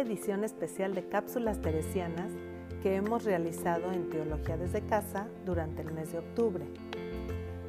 edición 0.00 0.44
especial 0.44 0.94
de 0.94 1.08
Cápsulas 1.08 1.60
Teresianas 1.60 2.30
que 2.82 2.96
hemos 2.96 3.24
realizado 3.24 3.92
en 3.92 4.10
Teología 4.10 4.56
desde 4.56 4.82
Casa 4.82 5.26
durante 5.44 5.82
el 5.82 5.92
mes 5.92 6.12
de 6.12 6.18
octubre. 6.18 6.66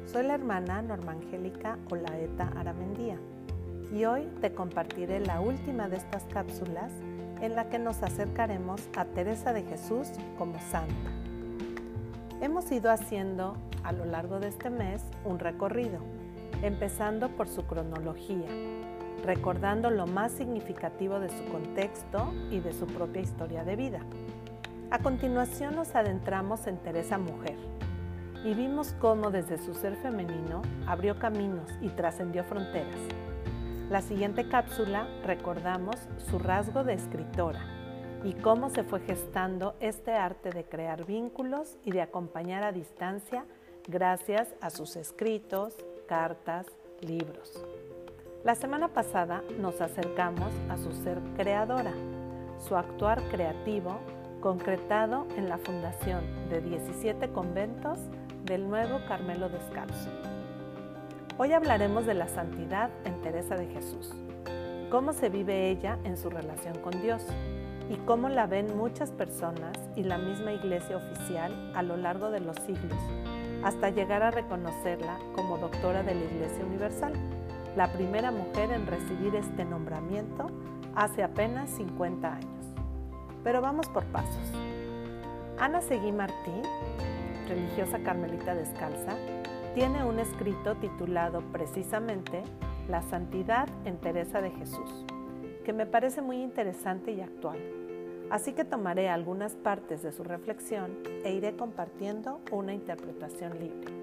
Soy 0.06 0.24
la 0.24 0.34
hermana 0.34 0.82
Norma 0.82 1.12
Angélica 1.12 1.78
Olaeta 1.90 2.52
Aramendía 2.56 3.18
y 3.92 4.04
hoy 4.04 4.28
te 4.40 4.52
compartiré 4.52 5.20
la 5.20 5.40
última 5.40 5.88
de 5.88 5.96
estas 5.96 6.24
cápsulas 6.24 6.92
en 7.40 7.54
la 7.54 7.70
que 7.70 7.78
nos 7.78 8.02
acercaremos 8.02 8.82
a 8.96 9.04
Teresa 9.06 9.52
de 9.52 9.62
Jesús 9.62 10.08
como 10.36 10.58
santa. 10.70 11.10
Hemos 12.40 12.70
ido 12.70 12.90
haciendo 12.90 13.56
a 13.82 13.92
lo 13.92 14.04
largo 14.04 14.38
de 14.38 14.48
este 14.48 14.70
mes 14.70 15.02
un 15.24 15.38
recorrido, 15.38 16.00
empezando 16.62 17.28
por 17.30 17.48
su 17.48 17.66
cronología, 17.66 18.48
recordando 19.24 19.90
lo 19.90 20.06
más 20.06 20.32
significativo 20.32 21.20
de 21.20 21.28
su 21.28 21.44
contexto 21.46 22.32
y 22.50 22.60
de 22.60 22.72
su 22.72 22.86
propia 22.86 23.22
historia 23.22 23.64
de 23.64 23.76
vida. 23.76 24.00
A 24.90 25.00
continuación 25.00 25.76
nos 25.76 25.94
adentramos 25.94 26.66
en 26.66 26.78
Teresa 26.78 27.18
Mujer 27.18 27.56
y 28.44 28.54
vimos 28.54 28.94
cómo 29.00 29.30
desde 29.30 29.58
su 29.58 29.74
ser 29.74 29.96
femenino 29.96 30.62
abrió 30.86 31.18
caminos 31.18 31.70
y 31.82 31.88
trascendió 31.90 32.44
fronteras. 32.44 32.96
La 33.90 34.02
siguiente 34.02 34.48
cápsula 34.48 35.06
recordamos 35.24 35.96
su 36.30 36.38
rasgo 36.38 36.84
de 36.84 36.94
escritora 36.94 37.60
y 38.24 38.34
cómo 38.34 38.70
se 38.70 38.84
fue 38.84 39.00
gestando 39.00 39.74
este 39.80 40.12
arte 40.12 40.50
de 40.50 40.64
crear 40.64 41.06
vínculos 41.06 41.76
y 41.84 41.92
de 41.92 42.02
acompañar 42.02 42.64
a 42.64 42.72
distancia 42.72 43.44
gracias 43.86 44.54
a 44.60 44.70
sus 44.70 44.96
escritos, 44.96 45.74
cartas, 46.06 46.66
libros. 47.00 47.64
La 48.48 48.54
semana 48.54 48.88
pasada 48.88 49.42
nos 49.58 49.82
acercamos 49.82 50.50
a 50.70 50.78
su 50.78 50.90
ser 50.94 51.18
creadora, 51.36 51.92
su 52.66 52.76
actuar 52.76 53.22
creativo 53.24 53.98
concretado 54.40 55.26
en 55.36 55.50
la 55.50 55.58
fundación 55.58 56.24
de 56.48 56.62
17 56.62 57.28
conventos 57.28 57.98
del 58.46 58.66
Nuevo 58.66 59.00
Carmelo 59.06 59.50
Descalzo. 59.50 60.08
Hoy 61.36 61.52
hablaremos 61.52 62.06
de 62.06 62.14
la 62.14 62.26
santidad 62.26 62.88
en 63.04 63.20
Teresa 63.20 63.54
de 63.54 63.66
Jesús, 63.66 64.14
cómo 64.90 65.12
se 65.12 65.28
vive 65.28 65.68
ella 65.68 65.98
en 66.04 66.16
su 66.16 66.30
relación 66.30 66.78
con 66.78 67.02
Dios 67.02 67.26
y 67.90 67.96
cómo 68.06 68.30
la 68.30 68.46
ven 68.46 68.78
muchas 68.78 69.10
personas 69.10 69.76
y 69.94 70.04
la 70.04 70.16
misma 70.16 70.54
iglesia 70.54 70.96
oficial 70.96 71.52
a 71.74 71.82
lo 71.82 71.98
largo 71.98 72.30
de 72.30 72.40
los 72.40 72.56
siglos, 72.60 72.98
hasta 73.62 73.90
llegar 73.90 74.22
a 74.22 74.30
reconocerla 74.30 75.18
como 75.36 75.58
doctora 75.58 76.02
de 76.02 76.14
la 76.14 76.24
Iglesia 76.24 76.64
Universal 76.64 77.12
la 77.78 77.92
primera 77.92 78.32
mujer 78.32 78.72
en 78.72 78.88
recibir 78.88 79.36
este 79.36 79.64
nombramiento 79.64 80.50
hace 80.96 81.22
apenas 81.22 81.70
50 81.70 82.34
años. 82.34 82.66
Pero 83.44 83.60
vamos 83.60 83.88
por 83.88 84.04
pasos. 84.06 84.52
Ana 85.60 85.80
Seguí 85.80 86.10
Martí, 86.10 86.60
religiosa 87.46 88.00
carmelita 88.00 88.56
descalza, 88.56 89.12
tiene 89.76 90.04
un 90.04 90.18
escrito 90.18 90.74
titulado 90.78 91.40
precisamente 91.52 92.42
La 92.88 93.00
santidad 93.02 93.68
en 93.84 93.96
Teresa 93.98 94.40
de 94.40 94.50
Jesús, 94.50 95.04
que 95.64 95.72
me 95.72 95.86
parece 95.86 96.20
muy 96.20 96.42
interesante 96.42 97.12
y 97.12 97.20
actual. 97.20 97.58
Así 98.28 98.54
que 98.54 98.64
tomaré 98.64 99.08
algunas 99.08 99.54
partes 99.54 100.02
de 100.02 100.10
su 100.10 100.24
reflexión 100.24 100.98
e 101.22 101.32
iré 101.32 101.54
compartiendo 101.54 102.40
una 102.50 102.74
interpretación 102.74 103.56
libre. 103.60 103.97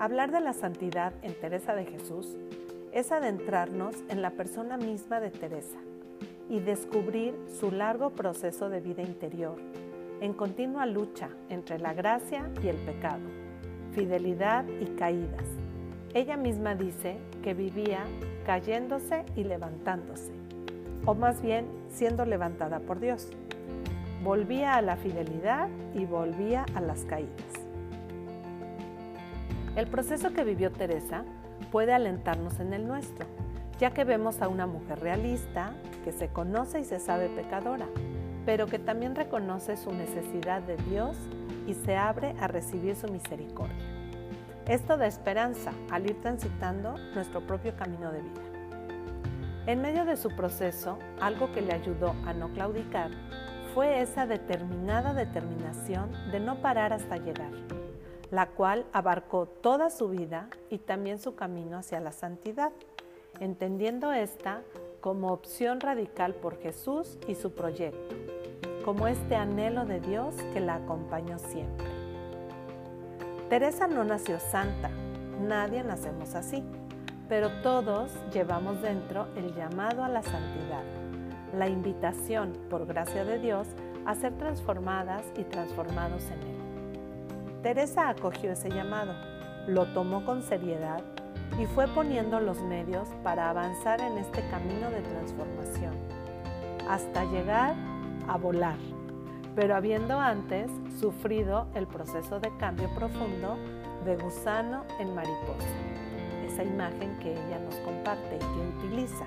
Hablar 0.00 0.30
de 0.30 0.40
la 0.40 0.52
santidad 0.52 1.12
en 1.22 1.34
Teresa 1.34 1.74
de 1.74 1.84
Jesús 1.84 2.36
es 2.92 3.10
adentrarnos 3.10 3.96
en 4.08 4.22
la 4.22 4.30
persona 4.30 4.76
misma 4.76 5.18
de 5.18 5.32
Teresa 5.32 5.78
y 6.48 6.60
descubrir 6.60 7.34
su 7.58 7.72
largo 7.72 8.10
proceso 8.10 8.68
de 8.68 8.80
vida 8.80 9.02
interior, 9.02 9.56
en 10.20 10.34
continua 10.34 10.86
lucha 10.86 11.30
entre 11.48 11.80
la 11.80 11.94
gracia 11.94 12.48
y 12.62 12.68
el 12.68 12.76
pecado, 12.76 13.24
fidelidad 13.92 14.64
y 14.80 14.86
caídas. 14.94 15.44
Ella 16.14 16.36
misma 16.36 16.76
dice 16.76 17.16
que 17.42 17.54
vivía 17.54 18.04
cayéndose 18.46 19.24
y 19.34 19.42
levantándose, 19.42 20.30
o 21.06 21.16
más 21.16 21.42
bien 21.42 21.66
siendo 21.90 22.24
levantada 22.24 22.78
por 22.78 23.00
Dios. 23.00 23.30
Volvía 24.22 24.76
a 24.76 24.82
la 24.82 24.96
fidelidad 24.96 25.68
y 25.92 26.04
volvía 26.04 26.66
a 26.76 26.80
las 26.80 27.04
caídas. 27.04 27.67
El 29.78 29.86
proceso 29.86 30.32
que 30.32 30.42
vivió 30.42 30.72
Teresa 30.72 31.22
puede 31.70 31.92
alentarnos 31.92 32.58
en 32.58 32.72
el 32.72 32.88
nuestro, 32.88 33.28
ya 33.78 33.92
que 33.92 34.02
vemos 34.02 34.42
a 34.42 34.48
una 34.48 34.66
mujer 34.66 34.98
realista 34.98 35.72
que 36.02 36.10
se 36.10 36.30
conoce 36.30 36.80
y 36.80 36.84
se 36.84 36.98
sabe 36.98 37.28
pecadora, 37.28 37.86
pero 38.44 38.66
que 38.66 38.80
también 38.80 39.14
reconoce 39.14 39.76
su 39.76 39.92
necesidad 39.92 40.62
de 40.62 40.78
Dios 40.78 41.16
y 41.68 41.74
se 41.74 41.96
abre 41.96 42.34
a 42.40 42.48
recibir 42.48 42.96
su 42.96 43.06
misericordia. 43.06 43.76
Esto 44.66 44.96
da 44.96 45.06
esperanza 45.06 45.70
al 45.92 46.10
ir 46.10 46.20
transitando 46.20 46.98
nuestro 47.14 47.46
propio 47.46 47.76
camino 47.76 48.10
de 48.10 48.22
vida. 48.22 48.42
En 49.66 49.80
medio 49.80 50.04
de 50.04 50.16
su 50.16 50.30
proceso, 50.30 50.98
algo 51.20 51.52
que 51.52 51.60
le 51.60 51.72
ayudó 51.72 52.16
a 52.26 52.32
no 52.32 52.48
claudicar 52.48 53.12
fue 53.76 54.00
esa 54.00 54.26
determinada 54.26 55.14
determinación 55.14 56.10
de 56.32 56.40
no 56.40 56.56
parar 56.56 56.92
hasta 56.92 57.16
llegar 57.16 57.52
la 58.30 58.48
cual 58.48 58.86
abarcó 58.92 59.46
toda 59.46 59.90
su 59.90 60.08
vida 60.08 60.48
y 60.70 60.78
también 60.78 61.18
su 61.18 61.34
camino 61.34 61.78
hacia 61.78 62.00
la 62.00 62.12
santidad, 62.12 62.72
entendiendo 63.40 64.12
esta 64.12 64.62
como 65.00 65.32
opción 65.32 65.80
radical 65.80 66.34
por 66.34 66.58
Jesús 66.58 67.18
y 67.26 67.34
su 67.34 67.52
proyecto, 67.52 68.14
como 68.84 69.06
este 69.06 69.36
anhelo 69.36 69.86
de 69.86 70.00
Dios 70.00 70.34
que 70.52 70.60
la 70.60 70.76
acompañó 70.76 71.38
siempre. 71.38 71.86
Teresa 73.48 73.86
no 73.86 74.04
nació 74.04 74.38
santa, 74.40 74.90
nadie 75.40 75.82
nacemos 75.82 76.34
así, 76.34 76.62
pero 77.28 77.62
todos 77.62 78.10
llevamos 78.32 78.82
dentro 78.82 79.28
el 79.36 79.54
llamado 79.54 80.04
a 80.04 80.08
la 80.08 80.22
santidad, 80.22 80.82
la 81.56 81.68
invitación, 81.68 82.52
por 82.68 82.86
gracia 82.86 83.24
de 83.24 83.38
Dios, 83.38 83.66
a 84.04 84.14
ser 84.14 84.36
transformadas 84.36 85.24
y 85.36 85.44
transformados 85.44 86.24
en 86.30 86.42
Él. 86.42 86.57
Teresa 87.62 88.08
acogió 88.08 88.52
ese 88.52 88.70
llamado, 88.70 89.14
lo 89.66 89.86
tomó 89.86 90.24
con 90.24 90.42
seriedad 90.42 91.02
y 91.58 91.66
fue 91.66 91.88
poniendo 91.88 92.38
los 92.38 92.62
medios 92.62 93.08
para 93.24 93.50
avanzar 93.50 94.00
en 94.00 94.16
este 94.16 94.48
camino 94.48 94.88
de 94.90 95.00
transformación, 95.00 95.92
hasta 96.88 97.24
llegar 97.24 97.74
a 98.28 98.36
volar, 98.36 98.76
pero 99.56 99.74
habiendo 99.74 100.20
antes 100.20 100.70
sufrido 101.00 101.66
el 101.74 101.88
proceso 101.88 102.38
de 102.38 102.56
cambio 102.58 102.88
profundo 102.94 103.56
de 104.04 104.16
gusano 104.16 104.84
en 105.00 105.16
mariposa, 105.16 105.66
esa 106.46 106.62
imagen 106.62 107.18
que 107.18 107.32
ella 107.32 107.58
nos 107.58 107.74
comparte 107.80 108.36
y 108.36 108.38
que 108.38 108.86
utiliza. 108.86 109.24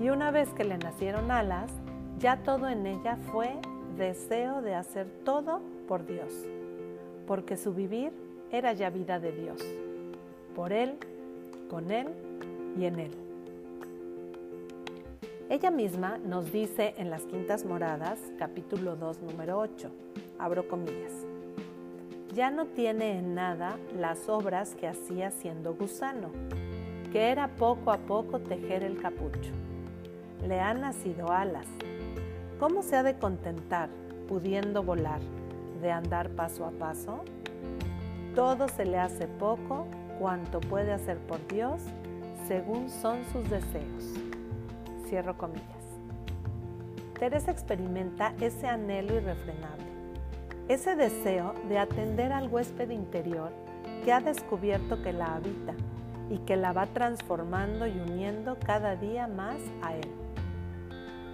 Y 0.00 0.08
una 0.08 0.30
vez 0.30 0.48
que 0.54 0.64
le 0.64 0.78
nacieron 0.78 1.30
alas, 1.30 1.70
ya 2.18 2.38
todo 2.38 2.68
en 2.68 2.86
ella 2.86 3.18
fue 3.30 3.60
deseo 3.98 4.62
de 4.62 4.74
hacer 4.74 5.06
todo 5.24 5.60
por 5.86 6.06
Dios 6.06 6.32
porque 7.32 7.56
su 7.56 7.72
vivir 7.72 8.12
era 8.50 8.74
ya 8.74 8.90
vida 8.90 9.18
de 9.18 9.32
Dios, 9.32 9.56
por 10.54 10.70
Él, 10.70 10.98
con 11.70 11.90
Él 11.90 12.08
y 12.78 12.84
en 12.84 12.98
Él. 12.98 13.10
Ella 15.48 15.70
misma 15.70 16.18
nos 16.18 16.52
dice 16.52 16.92
en 16.98 17.08
las 17.08 17.22
Quintas 17.22 17.64
Moradas, 17.64 18.18
capítulo 18.38 18.96
2, 18.96 19.22
número 19.22 19.58
8, 19.58 19.90
abro 20.38 20.68
comillas, 20.68 21.14
ya 22.34 22.50
no 22.50 22.66
tiene 22.66 23.18
en 23.18 23.34
nada 23.34 23.78
las 23.98 24.28
obras 24.28 24.74
que 24.74 24.86
hacía 24.86 25.30
siendo 25.30 25.74
gusano, 25.74 26.28
que 27.12 27.30
era 27.30 27.48
poco 27.48 27.92
a 27.92 27.96
poco 27.96 28.40
tejer 28.40 28.82
el 28.82 29.00
capucho. 29.00 29.52
Le 30.46 30.60
han 30.60 30.82
nacido 30.82 31.32
alas. 31.32 31.66
¿Cómo 32.60 32.82
se 32.82 32.96
ha 32.96 33.02
de 33.02 33.16
contentar 33.18 33.88
pudiendo 34.28 34.82
volar? 34.82 35.22
De 35.82 35.90
andar 35.90 36.30
paso 36.30 36.64
a 36.64 36.70
paso, 36.70 37.24
todo 38.34 38.68
se 38.68 38.86
le 38.86 38.98
hace 38.98 39.26
poco 39.26 39.86
cuanto 40.18 40.60
puede 40.60 40.92
hacer 40.92 41.18
por 41.18 41.46
Dios 41.48 41.82
según 42.48 42.88
son 42.88 43.18
sus 43.32 43.48
deseos. 43.50 44.14
Cierro 45.08 45.36
comillas. 45.36 45.66
Teresa 47.18 47.50
experimenta 47.50 48.32
ese 48.40 48.66
anhelo 48.66 49.14
irrefrenable, 49.14 49.84
ese 50.68 50.96
deseo 50.96 51.54
de 51.68 51.78
atender 51.78 52.32
al 52.32 52.48
huésped 52.48 52.90
interior 52.90 53.50
que 54.04 54.12
ha 54.12 54.20
descubierto 54.20 55.02
que 55.02 55.12
la 55.12 55.34
habita 55.34 55.74
y 56.30 56.38
que 56.38 56.56
la 56.56 56.72
va 56.72 56.86
transformando 56.86 57.86
y 57.86 57.98
uniendo 57.98 58.56
cada 58.64 58.96
día 58.96 59.28
más 59.28 59.58
a 59.82 59.94
Él. 59.94 60.10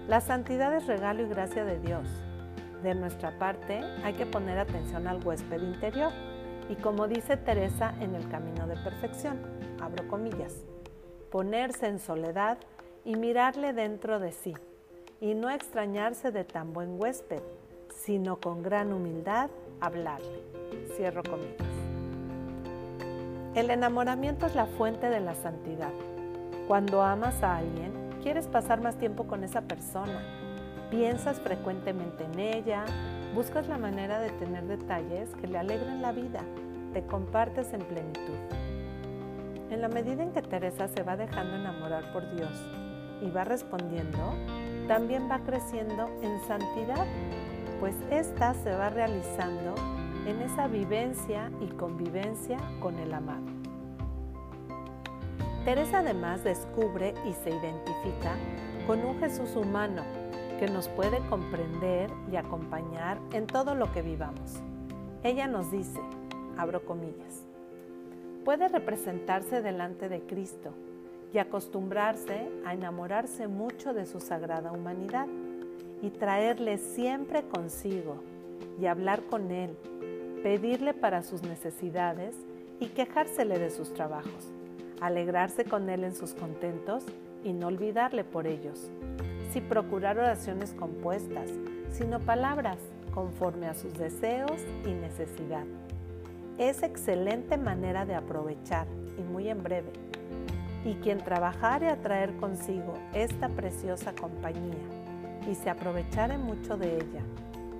La 0.07 0.21
santidad 0.21 0.75
es 0.75 0.85
regalo 0.87 1.23
y 1.23 1.29
gracia 1.29 1.63
de 1.63 1.79
Dios 1.79 2.07
de 2.83 2.95
nuestra 2.95 3.37
parte, 3.37 3.81
hay 4.03 4.13
que 4.13 4.25
poner 4.25 4.57
atención 4.57 5.07
al 5.07 5.25
huésped 5.25 5.61
interior 5.61 6.11
y 6.69 6.75
como 6.75 7.07
dice 7.07 7.35
Teresa 7.35 7.93
en 7.99 8.15
el 8.15 8.27
camino 8.29 8.67
de 8.67 8.75
perfección, 8.75 9.39
abro 9.81 10.07
comillas, 10.07 10.53
ponerse 11.31 11.87
en 11.87 11.99
soledad 11.99 12.57
y 13.03 13.15
mirarle 13.15 13.73
dentro 13.73 14.19
de 14.19 14.31
sí, 14.31 14.53
y 15.19 15.33
no 15.33 15.49
extrañarse 15.49 16.31
de 16.31 16.43
tan 16.43 16.71
buen 16.73 17.01
huésped, 17.01 17.41
sino 17.89 18.37
con 18.37 18.61
gran 18.61 18.93
humildad 18.93 19.49
hablarle. 19.81 20.43
Cierro 20.95 21.23
comillas. 21.23 21.67
El 23.55 23.71
enamoramiento 23.71 24.45
es 24.45 24.55
la 24.55 24.67
fuente 24.67 25.09
de 25.09 25.19
la 25.19 25.33
santidad. 25.33 25.91
Cuando 26.67 27.01
amas 27.01 27.41
a 27.41 27.57
alguien, 27.57 27.91
quieres 28.21 28.47
pasar 28.47 28.79
más 28.79 28.97
tiempo 28.97 29.25
con 29.25 29.43
esa 29.43 29.61
persona. 29.61 30.38
Piensas 30.89 31.39
frecuentemente 31.39 32.23
en 32.23 32.39
ella, 32.39 32.83
buscas 33.35 33.67
la 33.67 33.77
manera 33.77 34.19
de 34.19 34.31
tener 34.31 34.65
detalles 34.65 35.29
que 35.35 35.47
le 35.47 35.59
alegren 35.59 36.01
la 36.01 36.11
vida, 36.11 36.39
te 36.93 37.03
compartes 37.05 37.71
en 37.73 37.81
plenitud. 37.81 38.39
En 39.69 39.81
la 39.81 39.87
medida 39.87 40.23
en 40.23 40.31
que 40.31 40.41
Teresa 40.41 40.87
se 40.87 41.03
va 41.03 41.15
dejando 41.15 41.57
enamorar 41.57 42.11
por 42.11 42.27
Dios 42.35 42.51
y 43.21 43.29
va 43.29 43.43
respondiendo, 43.43 44.33
también 44.87 45.29
va 45.29 45.37
creciendo 45.39 46.09
en 46.23 46.41
santidad, 46.47 47.05
pues 47.79 47.93
ésta 48.09 48.55
se 48.55 48.71
va 48.71 48.89
realizando 48.89 49.75
en 50.25 50.41
esa 50.41 50.67
vivencia 50.67 51.51
y 51.61 51.67
convivencia 51.67 52.57
con 52.79 52.97
el 52.97 53.13
amado. 53.13 53.45
Teresa 55.65 55.99
además 55.99 56.43
descubre 56.43 57.13
y 57.29 57.33
se 57.33 57.51
identifica 57.51 58.33
con 58.87 59.05
un 59.05 59.19
Jesús 59.19 59.55
humano 59.55 60.01
que 60.59 60.67
nos 60.67 60.89
puede 60.89 61.19
comprender 61.29 62.11
y 62.29 62.35
acompañar 62.35 63.17
en 63.31 63.47
todo 63.47 63.75
lo 63.75 63.93
que 63.93 64.01
vivamos. 64.01 64.55
Ella 65.23 65.47
nos 65.47 65.71
dice, 65.71 66.01
abro 66.57 66.83
comillas, 66.83 67.47
puede 68.43 68.67
representarse 68.67 69.61
delante 69.61 70.09
de 70.09 70.19
Cristo 70.21 70.73
y 71.33 71.37
acostumbrarse 71.37 72.49
a 72.65 72.73
enamorarse 72.73 73.47
mucho 73.47 73.93
de 73.93 74.05
su 74.05 74.19
sagrada 74.19 74.73
humanidad 74.73 75.27
y 76.01 76.09
traerle 76.09 76.77
siempre 76.77 77.43
consigo 77.43 78.21
y 78.81 78.87
hablar 78.87 79.23
con 79.23 79.51
Él, 79.51 79.77
pedirle 80.43 80.93
para 80.93 81.23
sus 81.23 81.41
necesidades 81.41 82.35
y 82.81 82.87
quejársele 82.87 83.59
de 83.59 83.69
sus 83.69 83.93
trabajos, 83.93 84.51
alegrarse 84.99 85.63
con 85.63 85.89
Él 85.89 86.03
en 86.03 86.15
sus 86.15 86.33
contentos 86.33 87.05
y 87.45 87.53
no 87.53 87.67
olvidarle 87.67 88.25
por 88.25 88.45
ellos, 88.45 88.91
sin 89.51 89.63
procurar 89.63 90.17
oraciones 90.17 90.73
compuestas, 90.73 91.49
sino 91.91 92.19
palabras 92.19 92.77
conforme 93.13 93.67
a 93.67 93.73
sus 93.73 93.93
deseos 93.93 94.61
y 94.85 94.93
necesidad. 94.93 95.65
Es 96.57 96.83
excelente 96.83 97.57
manera 97.57 98.05
de 98.05 98.15
aprovechar 98.15 98.87
y 99.17 99.21
muy 99.21 99.49
en 99.49 99.63
breve 99.63 99.91
y 100.85 100.95
quien 100.95 101.19
trabajare 101.19 101.89
a 101.89 101.97
traer 101.97 102.35
consigo 102.37 102.93
esta 103.13 103.49
preciosa 103.49 104.13
compañía 104.13 104.77
y 105.49 105.55
se 105.55 105.69
aprovechare 105.69 106.37
mucho 106.37 106.77
de 106.77 106.97
ella 106.97 107.23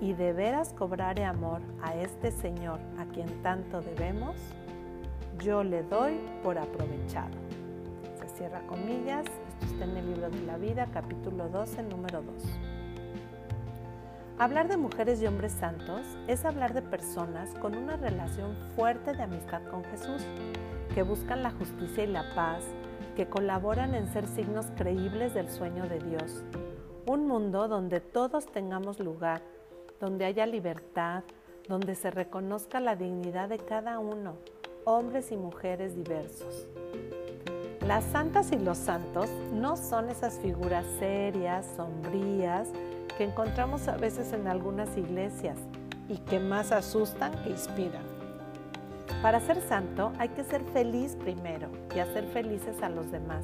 y 0.00 0.14
de 0.14 0.32
veras 0.32 0.72
cobrare 0.72 1.24
amor 1.24 1.60
a 1.82 1.94
este 1.94 2.30
Señor 2.32 2.80
a 2.98 3.04
quien 3.04 3.28
tanto 3.42 3.82
debemos, 3.82 4.36
yo 5.38 5.62
le 5.62 5.82
doy 5.82 6.18
por 6.42 6.58
aprovechado. 6.58 7.36
Se 8.18 8.28
cierra 8.36 8.60
comillas, 8.66 9.24
está 9.64 9.84
en 9.84 9.96
el 9.96 10.06
libro 10.06 10.30
de 10.30 10.42
la 10.42 10.56
vida, 10.56 10.88
capítulo 10.92 11.48
12, 11.48 11.82
número 11.84 12.22
2. 12.22 12.34
Hablar 14.38 14.68
de 14.68 14.76
mujeres 14.76 15.20
y 15.20 15.26
hombres 15.26 15.52
santos 15.52 16.00
es 16.26 16.44
hablar 16.44 16.72
de 16.72 16.82
personas 16.82 17.54
con 17.60 17.76
una 17.76 17.96
relación 17.96 18.56
fuerte 18.74 19.12
de 19.12 19.22
amistad 19.22 19.62
con 19.70 19.84
Jesús, 19.84 20.22
que 20.94 21.02
buscan 21.02 21.42
la 21.42 21.50
justicia 21.50 22.04
y 22.04 22.06
la 22.06 22.34
paz, 22.34 22.64
que 23.16 23.28
colaboran 23.28 23.94
en 23.94 24.10
ser 24.12 24.26
signos 24.26 24.66
creíbles 24.76 25.34
del 25.34 25.50
sueño 25.50 25.86
de 25.88 25.98
Dios. 25.98 26.42
Un 27.06 27.26
mundo 27.26 27.68
donde 27.68 28.00
todos 28.00 28.46
tengamos 28.46 28.98
lugar, 28.98 29.42
donde 30.00 30.24
haya 30.24 30.46
libertad, 30.46 31.24
donde 31.68 31.94
se 31.94 32.10
reconozca 32.10 32.80
la 32.80 32.96
dignidad 32.96 33.48
de 33.48 33.58
cada 33.58 33.98
uno, 33.98 34.36
hombres 34.84 35.30
y 35.32 35.36
mujeres 35.36 35.94
diversos. 35.94 36.66
Las 37.90 38.04
santas 38.04 38.52
y 38.52 38.56
los 38.56 38.78
santos 38.78 39.28
no 39.52 39.76
son 39.76 40.10
esas 40.10 40.38
figuras 40.38 40.86
serias, 41.00 41.66
sombrías, 41.74 42.68
que 43.18 43.24
encontramos 43.24 43.88
a 43.88 43.96
veces 43.96 44.32
en 44.32 44.46
algunas 44.46 44.96
iglesias 44.96 45.58
y 46.08 46.18
que 46.18 46.38
más 46.38 46.70
asustan 46.70 47.32
que 47.42 47.50
inspiran. 47.50 48.04
Para 49.22 49.40
ser 49.40 49.60
santo 49.60 50.12
hay 50.20 50.28
que 50.28 50.44
ser 50.44 50.62
feliz 50.72 51.16
primero 51.16 51.68
y 51.92 51.98
hacer 51.98 52.28
felices 52.28 52.80
a 52.80 52.88
los 52.88 53.10
demás. 53.10 53.42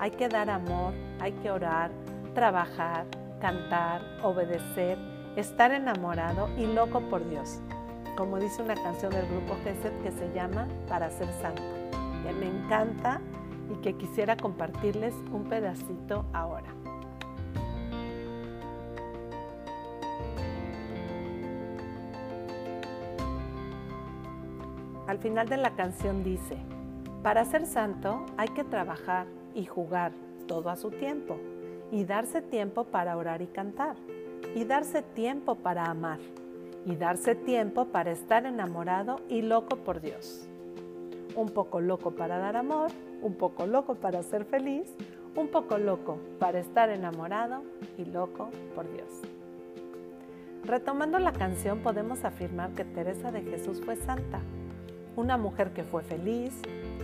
Hay 0.00 0.12
que 0.12 0.30
dar 0.30 0.48
amor, 0.48 0.94
hay 1.20 1.32
que 1.32 1.50
orar, 1.50 1.90
trabajar, 2.34 3.04
cantar, 3.38 4.00
obedecer, 4.22 4.96
estar 5.36 5.72
enamorado 5.72 6.48
y 6.56 6.64
loco 6.64 7.02
por 7.10 7.28
Dios. 7.28 7.60
Como 8.16 8.38
dice 8.38 8.62
una 8.62 8.76
canción 8.76 9.12
del 9.12 9.26
grupo 9.26 9.56
Gesed 9.62 9.92
que 10.02 10.10
se 10.10 10.32
llama 10.32 10.68
Para 10.88 11.10
ser 11.10 11.28
santo, 11.42 11.60
que 12.22 12.32
me 12.32 12.46
encanta 12.46 13.20
y 13.70 13.80
que 13.82 13.94
quisiera 13.94 14.36
compartirles 14.36 15.14
un 15.32 15.44
pedacito 15.44 16.24
ahora. 16.32 16.74
Al 25.06 25.18
final 25.18 25.48
de 25.48 25.58
la 25.58 25.70
canción 25.76 26.24
dice, 26.24 26.56
para 27.22 27.44
ser 27.44 27.66
santo 27.66 28.24
hay 28.36 28.48
que 28.48 28.64
trabajar 28.64 29.26
y 29.54 29.64
jugar 29.64 30.12
todo 30.48 30.70
a 30.70 30.76
su 30.76 30.90
tiempo, 30.90 31.36
y 31.92 32.04
darse 32.04 32.40
tiempo 32.40 32.84
para 32.84 33.16
orar 33.16 33.42
y 33.42 33.46
cantar, 33.46 33.96
y 34.54 34.64
darse 34.64 35.02
tiempo 35.02 35.56
para 35.56 35.84
amar, 35.84 36.18
y 36.86 36.96
darse 36.96 37.34
tiempo 37.34 37.86
para 37.86 38.12
estar 38.12 38.46
enamorado 38.46 39.20
y 39.28 39.42
loco 39.42 39.76
por 39.76 40.00
Dios. 40.00 40.48
Un 41.36 41.50
poco 41.50 41.80
loco 41.80 42.12
para 42.12 42.38
dar 42.38 42.56
amor, 42.56 42.90
un 43.24 43.34
poco 43.34 43.66
loco 43.66 43.96
para 43.96 44.22
ser 44.22 44.44
feliz, 44.44 44.86
un 45.34 45.48
poco 45.48 45.78
loco 45.78 46.18
para 46.38 46.60
estar 46.60 46.90
enamorado 46.90 47.64
y 47.98 48.04
loco 48.04 48.50
por 48.76 48.88
Dios. 48.92 49.08
Retomando 50.62 51.18
la 51.18 51.32
canción 51.32 51.80
podemos 51.80 52.24
afirmar 52.24 52.70
que 52.74 52.84
Teresa 52.84 53.32
de 53.32 53.42
Jesús 53.42 53.80
fue 53.84 53.96
santa 53.96 54.40
una 55.16 55.36
mujer 55.36 55.72
que 55.72 55.84
fue 55.84 56.02
feliz, 56.02 56.54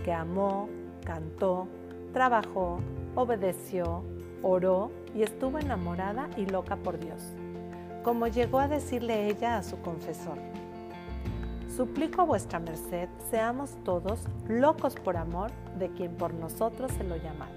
que 0.03 0.11
amó, 0.11 0.69
cantó, 1.05 1.67
trabajó, 2.13 2.79
obedeció, 3.15 4.03
oró 4.41 4.91
y 5.15 5.23
estuvo 5.23 5.59
enamorada 5.59 6.29
y 6.37 6.45
loca 6.45 6.75
por 6.77 6.99
Dios, 6.99 7.21
como 8.03 8.27
llegó 8.27 8.59
a 8.59 8.67
decirle 8.67 9.27
ella 9.27 9.57
a 9.57 9.63
su 9.63 9.81
confesor. 9.81 10.37
Suplico 11.81 12.21
a 12.21 12.25
vuestra 12.25 12.59
merced 12.59 13.09
seamos 13.31 13.71
todos 13.83 14.19
locos 14.47 14.93
por 14.93 15.17
amor 15.17 15.49
de 15.79 15.89
quien 15.89 16.13
por 16.13 16.31
nosotros 16.31 16.91
se 16.91 17.03
lo 17.03 17.15
llamaron. 17.15 17.55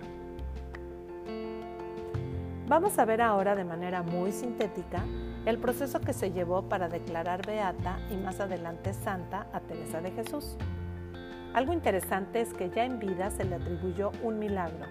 Vamos 2.66 2.98
a 2.98 3.04
ver 3.04 3.20
ahora 3.20 3.54
de 3.54 3.64
manera 3.64 4.02
muy 4.02 4.32
sintética 4.32 5.04
el 5.44 5.58
proceso 5.58 6.00
que 6.00 6.14
se 6.14 6.32
llevó 6.32 6.70
para 6.70 6.88
declarar 6.88 7.46
beata 7.46 7.98
y 8.10 8.16
más 8.16 8.40
adelante 8.40 8.94
santa 8.94 9.46
a 9.52 9.60
Teresa 9.60 10.00
de 10.00 10.12
Jesús. 10.12 10.56
Algo 11.52 11.74
interesante 11.74 12.40
es 12.40 12.54
que 12.54 12.70
ya 12.70 12.86
en 12.86 13.00
vida 13.00 13.30
se 13.30 13.44
le 13.44 13.56
atribuyó 13.56 14.10
un 14.22 14.38
milagro. 14.38 14.86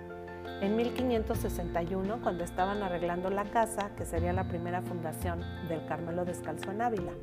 En 0.62 0.76
1561, 0.76 2.22
cuando 2.22 2.44
estaban 2.44 2.84
arreglando 2.84 3.32
la 3.32 3.46
casa, 3.46 3.96
que 3.98 4.06
sería 4.06 4.32
la 4.32 4.48
primera 4.48 4.84
fundación 4.84 5.42
del 5.68 5.84
Carmelo 5.88 6.24
Descalzo 6.24 6.70
en 6.70 6.84
Ávila, 6.84 7.14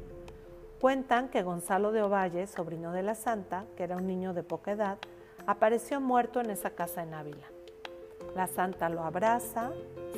cuentan 0.80 1.28
que 1.28 1.42
Gonzalo 1.42 1.92
de 1.92 2.02
Ovalle, 2.02 2.46
sobrino 2.46 2.92
de 2.92 3.02
la 3.02 3.14
santa, 3.14 3.66
que 3.76 3.84
era 3.84 3.96
un 3.96 4.06
niño 4.06 4.32
de 4.32 4.42
poca 4.42 4.72
edad, 4.72 4.98
apareció 5.46 6.00
muerto 6.00 6.40
en 6.40 6.50
esa 6.50 6.70
casa 6.70 7.02
en 7.02 7.12
Ávila. 7.12 7.46
La 8.34 8.46
santa 8.46 8.88
lo 8.88 9.02
abraza, 9.02 9.72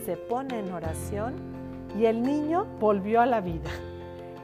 se 0.04 0.16
pone 0.16 0.60
en 0.60 0.72
oración 0.72 1.34
y 1.98 2.06
el 2.06 2.22
niño 2.22 2.64
volvió 2.78 3.20
a 3.20 3.26
la 3.26 3.40
vida. 3.40 3.70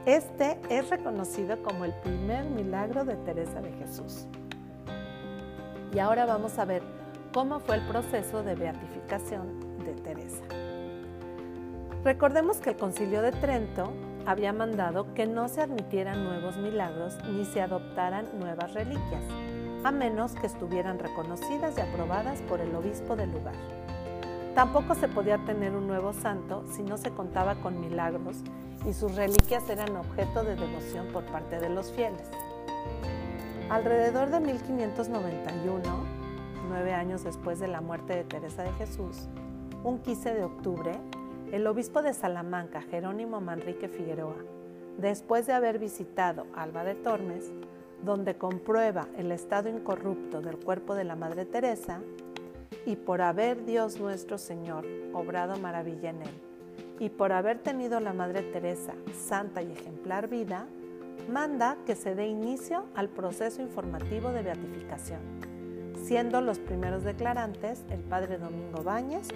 Este 0.05 0.59
es 0.69 0.89
reconocido 0.89 1.61
como 1.63 1.85
el 1.85 1.93
primer 2.01 2.43
milagro 2.45 3.05
de 3.05 3.15
Teresa 3.15 3.61
de 3.61 3.71
Jesús. 3.73 4.27
Y 5.93 5.99
ahora 5.99 6.25
vamos 6.25 6.59
a 6.59 6.65
ver 6.65 6.83
cómo 7.33 7.61
fue 7.61 7.77
el 7.77 7.87
proceso 7.87 8.43
de 8.43 8.55
beatificación 8.55 9.79
de 9.85 9.93
Teresa. 9.93 10.43
Recordemos 12.03 12.57
que 12.57 12.71
el 12.71 12.77
concilio 12.77 13.21
de 13.21 13.31
Trento 13.31 13.93
había 14.29 14.53
mandado 14.53 15.11
que 15.15 15.25
no 15.25 15.47
se 15.47 15.59
admitieran 15.59 16.23
nuevos 16.23 16.55
milagros 16.55 17.17
ni 17.33 17.45
se 17.45 17.61
adoptaran 17.61 18.27
nuevas 18.37 18.75
reliquias, 18.75 19.23
a 19.83 19.91
menos 19.91 20.33
que 20.33 20.45
estuvieran 20.45 20.99
reconocidas 20.99 21.75
y 21.75 21.81
aprobadas 21.81 22.39
por 22.43 22.61
el 22.61 22.75
obispo 22.75 23.15
del 23.15 23.31
lugar. 23.31 23.55
Tampoco 24.53 24.93
se 24.93 25.07
podía 25.07 25.39
tener 25.45 25.73
un 25.73 25.87
nuevo 25.87 26.13
santo 26.13 26.63
si 26.69 26.83
no 26.83 26.99
se 26.99 27.09
contaba 27.09 27.55
con 27.55 27.81
milagros 27.81 28.37
y 28.87 28.93
sus 28.93 29.15
reliquias 29.15 29.67
eran 29.67 29.95
objeto 29.95 30.43
de 30.43 30.55
devoción 30.55 31.07
por 31.07 31.23
parte 31.25 31.59
de 31.59 31.69
los 31.69 31.91
fieles. 31.91 32.29
Alrededor 33.71 34.29
de 34.29 34.41
1591, 34.41 35.81
nueve 36.67 36.93
años 36.93 37.23
después 37.23 37.59
de 37.59 37.67
la 37.67 37.81
muerte 37.81 38.15
de 38.15 38.25
Teresa 38.25 38.61
de 38.61 38.73
Jesús, 38.73 39.27
un 39.83 39.97
15 39.97 40.35
de 40.35 40.43
octubre, 40.43 40.91
el 41.51 41.65
obispo 41.65 42.01
de 42.01 42.13
Salamanca, 42.13 42.81
Jerónimo 42.81 43.41
Manrique 43.41 43.87
Figueroa, 43.87 44.35
después 44.97 45.47
de 45.47 45.53
haber 45.53 45.79
visitado 45.79 46.45
Alba 46.55 46.83
de 46.83 46.95
Tormes, 46.95 47.51
donde 48.03 48.35
comprueba 48.35 49.07
el 49.17 49.31
estado 49.31 49.67
incorrupto 49.67 50.41
del 50.41 50.57
cuerpo 50.57 50.93
de 50.93 51.05
la 51.05 51.15
Madre 51.15 51.45
Teresa, 51.45 52.01
y 52.85 52.95
por 52.95 53.21
haber 53.21 53.65
Dios 53.65 53.99
nuestro 53.99 54.37
Señor 54.37 54.85
obrado 55.13 55.57
maravilla 55.57 56.11
en 56.11 56.21
él, 56.21 56.41
y 56.99 57.09
por 57.09 57.31
haber 57.31 57.59
tenido 57.59 57.99
la 57.99 58.13
Madre 58.13 58.43
Teresa 58.43 58.93
santa 59.13 59.63
y 59.63 59.71
ejemplar 59.71 60.27
vida, 60.27 60.67
manda 61.31 61.77
que 61.85 61.95
se 61.95 62.13
dé 62.13 62.27
inicio 62.27 62.85
al 62.95 63.09
proceso 63.09 63.61
informativo 63.61 64.29
de 64.29 64.43
beatificación, 64.43 65.19
siendo 66.09 66.41
los 66.41 66.57
primeros 66.57 67.03
declarantes 67.03 67.83
el 67.91 67.99
Padre 67.99 68.39
Domingo 68.39 68.81
Báñez 68.81 69.27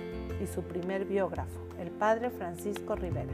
y 0.41 0.47
su 0.47 0.63
primer 0.63 1.05
biógrafo, 1.05 1.59
el 1.79 1.91
Padre 1.91 2.31
Francisco 2.31 2.95
Rivera. 2.95 3.31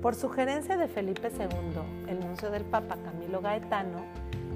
Por 0.00 0.14
sugerencia 0.14 0.76
de 0.76 0.86
Felipe 0.86 1.32
II, 1.36 2.06
el 2.08 2.20
nuncio 2.20 2.52
del 2.52 2.62
Papa 2.62 2.98
Camilo 3.04 3.40
Gaetano, 3.40 4.04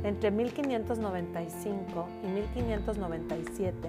entre 0.04 0.31
1595 0.31 2.07
y 2.23 2.26
1597, 2.28 3.88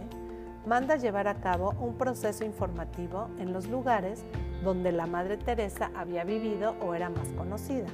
manda 0.66 0.96
llevar 0.96 1.28
a 1.28 1.36
cabo 1.36 1.76
un 1.80 1.96
proceso 1.96 2.44
informativo 2.44 3.30
en 3.38 3.54
los 3.54 3.68
lugares 3.68 4.24
donde 4.64 4.94
la 4.94 5.06
Madre 5.06 5.38
Teresa 5.38 5.92
había 5.96 6.24
vivido 6.24 6.74
o 6.82 6.96
era 6.96 7.12
más 7.12 7.28
conocida. 7.38 7.86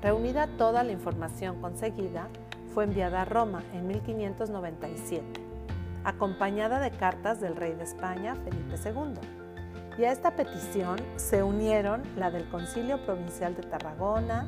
Reunida 0.00 0.46
toda 0.56 0.82
la 0.82 0.92
información 0.92 1.60
conseguida, 1.60 2.28
fue 2.74 2.84
enviada 2.84 3.22
a 3.22 3.24
Roma 3.24 3.62
en 3.72 3.86
1597, 3.86 5.24
acompañada 6.04 6.80
de 6.80 6.90
cartas 6.90 7.40
del 7.40 7.56
rey 7.56 7.74
de 7.74 7.84
España, 7.84 8.34
Felipe 8.36 8.76
II 8.84 9.42
y 9.98 10.04
a 10.04 10.12
esta 10.12 10.34
petición 10.36 10.96
se 11.16 11.42
unieron 11.42 12.02
la 12.16 12.30
del 12.30 12.48
Concilio 12.48 13.04
Provincial 13.04 13.54
de 13.54 13.62
Tarragona, 13.62 14.46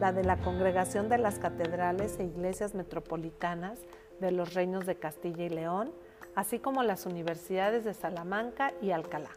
la 0.00 0.12
de 0.12 0.24
la 0.24 0.36
Congregación 0.38 1.08
de 1.08 1.18
las 1.18 1.38
Catedrales 1.38 2.18
e 2.18 2.24
Iglesias 2.24 2.74
Metropolitanas 2.74 3.78
de 4.20 4.30
los 4.30 4.54
Reinos 4.54 4.86
de 4.86 4.96
Castilla 4.96 5.44
y 5.44 5.48
León, 5.48 5.92
así 6.34 6.58
como 6.58 6.82
las 6.82 7.06
universidades 7.06 7.84
de 7.84 7.94
Salamanca 7.94 8.72
y 8.80 8.92
Alcalá. 8.92 9.30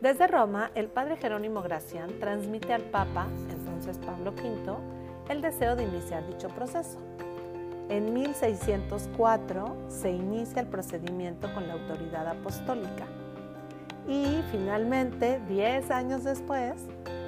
Desde 0.00 0.26
Roma, 0.26 0.70
el 0.74 0.88
padre 0.88 1.16
Jerónimo 1.16 1.62
Gracián 1.62 2.18
transmite 2.18 2.72
al 2.72 2.82
Papa, 2.82 3.26
entonces 3.50 3.98
Pablo 3.98 4.32
V, 4.32 4.76
el 5.28 5.40
deseo 5.40 5.76
de 5.76 5.84
iniciar 5.84 6.26
dicho 6.26 6.48
proceso. 6.48 6.98
En 7.88 8.14
1604 8.14 9.76
se 9.88 10.10
inicia 10.10 10.62
el 10.62 10.68
procedimiento 10.68 11.52
con 11.52 11.68
la 11.68 11.74
autoridad 11.74 12.26
apostólica 12.28 13.06
y 14.08 14.42
finalmente, 14.50 15.40
10 15.48 15.90
años 15.90 16.24
después, 16.24 16.74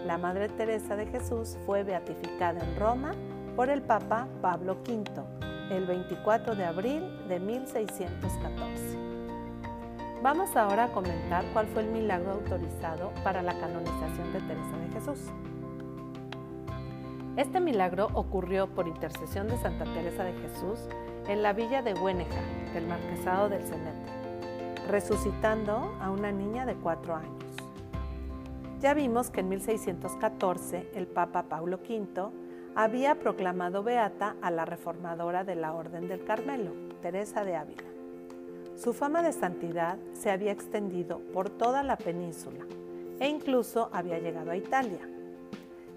la 0.06 0.18
Madre 0.18 0.48
Teresa 0.48 0.96
de 0.96 1.06
Jesús 1.06 1.56
fue 1.66 1.82
beatificada 1.82 2.60
en 2.60 2.76
Roma 2.78 3.12
por 3.54 3.70
el 3.70 3.82
Papa 3.82 4.28
Pablo 4.42 4.78
V 4.86 5.04
el 5.70 5.86
24 5.86 6.54
de 6.54 6.64
abril 6.64 7.02
de 7.28 7.40
1614. 7.40 8.98
Vamos 10.22 10.56
ahora 10.56 10.84
a 10.84 10.88
comentar 10.92 11.44
cuál 11.52 11.66
fue 11.66 11.82
el 11.82 11.88
milagro 11.88 12.32
autorizado 12.32 13.12
para 13.24 13.42
la 13.42 13.58
canonización 13.58 14.32
de 14.32 14.40
Teresa 14.40 14.78
de 14.78 14.92
Jesús. 14.92 15.30
Este 17.36 17.60
milagro 17.60 18.08
ocurrió 18.14 18.66
por 18.66 18.88
intercesión 18.88 19.48
de 19.48 19.58
Santa 19.58 19.84
Teresa 19.84 20.24
de 20.24 20.32
Jesús 20.32 20.80
en 21.28 21.42
la 21.42 21.52
villa 21.52 21.82
de 21.82 21.94
Huéneja, 21.94 22.40
del 22.72 22.86
Marquesado 22.86 23.48
del 23.48 23.62
Cenete 23.66 24.16
resucitando 24.86 25.96
a 26.00 26.10
una 26.10 26.30
niña 26.30 26.64
de 26.64 26.74
cuatro 26.74 27.16
años. 27.16 27.44
Ya 28.80 28.94
vimos 28.94 29.30
que 29.30 29.40
en 29.40 29.48
1614 29.48 30.90
el 30.94 31.06
Papa 31.06 31.44
Paulo 31.44 31.78
V 31.78 32.30
había 32.74 33.18
proclamado 33.18 33.82
beata 33.82 34.36
a 34.42 34.50
la 34.50 34.64
reformadora 34.64 35.44
de 35.44 35.56
la 35.56 35.72
Orden 35.72 36.08
del 36.08 36.24
Carmelo, 36.24 36.72
Teresa 37.00 37.44
de 37.44 37.56
Ávila. 37.56 37.82
Su 38.76 38.92
fama 38.92 39.22
de 39.22 39.32
santidad 39.32 39.98
se 40.12 40.30
había 40.30 40.52
extendido 40.52 41.20
por 41.32 41.48
toda 41.48 41.82
la 41.82 41.96
península 41.96 42.64
e 43.18 43.28
incluso 43.28 43.88
había 43.92 44.18
llegado 44.18 44.50
a 44.50 44.56
Italia. 44.56 45.00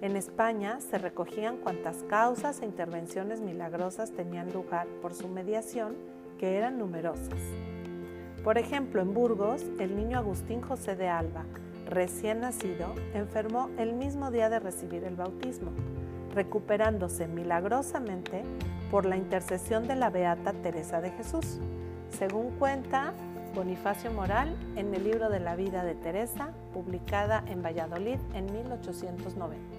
En 0.02 0.16
España 0.16 0.80
se 0.80 0.98
recogían 0.98 1.58
cuantas 1.58 2.04
causas 2.04 2.62
e 2.62 2.66
intervenciones 2.66 3.42
milagrosas 3.42 4.12
tenían 4.12 4.54
lugar 4.54 4.88
por 5.02 5.14
su 5.14 5.28
mediación, 5.28 5.98
que 6.38 6.56
eran 6.56 6.78
numerosas. 6.78 7.40
Por 8.42 8.58
ejemplo, 8.58 9.02
en 9.02 9.14
Burgos, 9.14 9.66
el 9.78 9.98
niño 9.98 10.18
Agustín 10.18 10.62
José 10.62 10.96
de 10.96 11.10
Alba, 11.10 11.44
recién 11.86 12.40
nacido, 12.40 12.96
enfermó 13.14 13.70
el 13.78 13.92
mismo 13.92 14.32
día 14.32 14.50
de 14.50 14.60
recibir 14.60 15.04
el 15.04 15.18
bautismo, 15.18 15.72
recuperándose 16.34 17.28
milagrosamente 17.28 18.44
por 18.90 19.06
la 19.06 19.18
intercesión 19.18 19.86
de 19.86 19.96
la 19.96 20.10
Beata 20.10 20.54
Teresa 20.54 21.02
de 21.02 21.12
Jesús, 21.12 21.60
según 22.18 22.52
cuenta 22.52 23.14
Bonifacio 23.54 24.12
Moral 24.12 24.56
en 24.78 24.94
el 24.94 25.04
libro 25.04 25.30
de 25.30 25.42
la 25.42 25.58
vida 25.58 25.84
de 25.84 25.96
Teresa, 25.96 26.52
publicada 26.74 27.44
en 27.48 27.62
Valladolid 27.62 28.20
en 28.34 28.46
1890. 28.46 29.79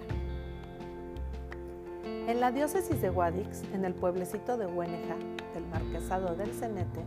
En 2.30 2.38
la 2.38 2.52
diócesis 2.52 3.02
de 3.02 3.10
Guadix, 3.10 3.64
en 3.75 3.84
el 3.84 3.92
pueblecito 3.92 4.56
de 4.56 4.64
Huéneja, 4.64 5.16
del 5.52 5.66
Marquesado 5.66 6.37
del 6.37 6.52
Cenete, 6.52 7.04